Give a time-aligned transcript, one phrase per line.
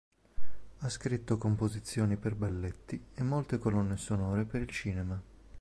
[0.79, 5.21] Ha scritto composizioni per balletti e molte colonne sonore per il cinema.